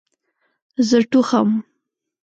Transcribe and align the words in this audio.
زه 0.87 0.97
ټوخم 1.11 1.49